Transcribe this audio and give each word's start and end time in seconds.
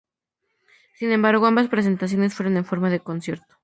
Sin 0.95 1.11
embargo, 1.11 1.45
ambas 1.45 1.65
representaciones 1.65 2.33
fueron 2.33 2.57
en 2.57 2.65
forma 2.65 2.89
de 2.89 3.01
concierto. 3.01 3.45